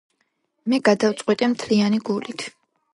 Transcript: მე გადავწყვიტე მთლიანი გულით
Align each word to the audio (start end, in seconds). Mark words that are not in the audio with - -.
მე 0.73 0.79
გადავწყვიტე 0.89 1.53
მთლიანი 1.55 2.05
გულით 2.11 2.51